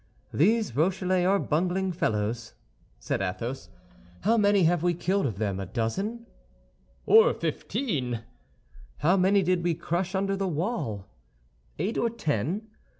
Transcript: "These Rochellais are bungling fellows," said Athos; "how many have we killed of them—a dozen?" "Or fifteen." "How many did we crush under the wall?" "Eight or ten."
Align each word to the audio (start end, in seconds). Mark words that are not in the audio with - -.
"These 0.33 0.75
Rochellais 0.75 1.25
are 1.27 1.37
bungling 1.37 1.91
fellows," 1.91 2.55
said 2.97 3.21
Athos; 3.21 3.69
"how 4.21 4.35
many 4.35 4.63
have 4.63 4.81
we 4.81 4.95
killed 4.95 5.27
of 5.27 5.37
them—a 5.37 5.67
dozen?" 5.67 6.25
"Or 7.05 7.35
fifteen." 7.35 8.23
"How 9.01 9.15
many 9.15 9.43
did 9.43 9.63
we 9.63 9.75
crush 9.75 10.15
under 10.15 10.35
the 10.35 10.47
wall?" 10.47 11.05
"Eight 11.77 11.99
or 11.99 12.09
ten." 12.09 12.63